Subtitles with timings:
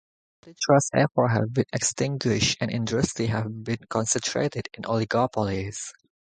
[0.47, 5.91] Antitrust efforts have been extinguished and industries have become concentrated in oligopolies.